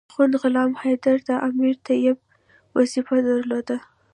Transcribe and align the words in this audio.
اخند 0.11 0.33
غلام 0.43 0.71
حیدر 0.81 1.17
د 1.27 1.29
امیر 1.47 1.75
طبيب 1.85 2.17
وظیفه 2.75 3.15
درلوده. 3.27 3.77